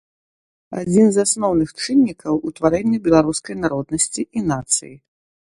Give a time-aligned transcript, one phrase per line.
[0.79, 4.95] Адзін з асноўных чыннікаў утварэння беларускай народнасці і нацыі.